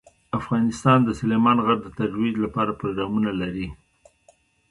افغانستان 0.39 0.99
د 1.03 1.09
سلیمان 1.19 1.57
غر 1.65 1.77
د 1.83 1.87
ترویج 1.97 2.35
لپاره 2.45 2.71
پروګرامونه 2.79 3.31
لري. 3.41 3.67